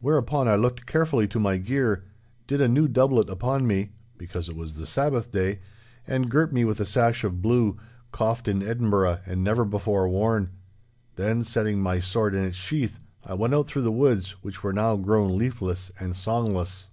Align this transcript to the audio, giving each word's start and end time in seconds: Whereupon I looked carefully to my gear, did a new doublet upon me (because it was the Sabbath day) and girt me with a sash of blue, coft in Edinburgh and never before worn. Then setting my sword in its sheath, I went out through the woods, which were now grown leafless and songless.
Whereupon 0.00 0.48
I 0.48 0.56
looked 0.56 0.84
carefully 0.84 1.26
to 1.28 1.40
my 1.40 1.56
gear, 1.56 2.04
did 2.46 2.60
a 2.60 2.68
new 2.68 2.86
doublet 2.88 3.30
upon 3.30 3.66
me 3.66 3.92
(because 4.18 4.50
it 4.50 4.54
was 4.54 4.74
the 4.74 4.84
Sabbath 4.84 5.30
day) 5.30 5.60
and 6.06 6.30
girt 6.30 6.52
me 6.52 6.62
with 6.66 6.78
a 6.78 6.84
sash 6.84 7.24
of 7.24 7.40
blue, 7.40 7.78
coft 8.12 8.48
in 8.48 8.62
Edinburgh 8.62 9.20
and 9.24 9.42
never 9.42 9.64
before 9.64 10.10
worn. 10.10 10.50
Then 11.16 11.42
setting 11.42 11.80
my 11.80 12.00
sword 12.00 12.34
in 12.34 12.44
its 12.44 12.54
sheath, 12.58 12.98
I 13.24 13.32
went 13.32 13.54
out 13.54 13.66
through 13.66 13.80
the 13.84 13.90
woods, 13.92 14.32
which 14.42 14.62
were 14.62 14.74
now 14.74 14.96
grown 14.96 15.38
leafless 15.38 15.90
and 15.98 16.14
songless. 16.14 16.88